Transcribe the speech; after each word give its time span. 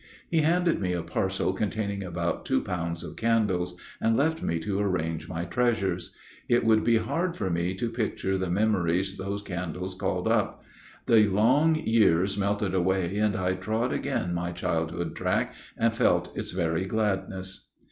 He 0.31 0.41
handed 0.41 0.81
me 0.81 0.93
a 0.93 1.03
parcel 1.03 1.53
containing 1.53 2.03
about 2.03 2.43
two 2.43 2.63
pounds 2.63 3.03
of 3.03 3.15
candles, 3.15 3.77
and 4.01 4.17
left 4.17 4.41
me 4.41 4.57
to 4.61 4.79
arrange 4.79 5.29
my 5.29 5.45
treasures. 5.45 6.11
It 6.49 6.65
would 6.65 6.83
be 6.83 6.97
hard 6.97 7.35
for 7.37 7.51
me 7.51 7.75
to 7.75 7.87
picture 7.87 8.35
the 8.35 8.49
memories 8.49 9.15
those 9.17 9.43
candles 9.43 9.93
called 9.93 10.27
up. 10.27 10.63
The 11.05 11.27
long 11.27 11.75
years 11.75 12.35
melted 12.35 12.73
away, 12.73 13.17
and 13.17 13.35
I 13.35 13.53
Trod 13.53 13.93
again 13.93 14.33
my 14.33 14.51
childhood's 14.51 15.13
track, 15.13 15.53
And 15.77 15.95
felt 15.95 16.35
its 16.35 16.49
very 16.49 16.85
gladness. 16.87 17.69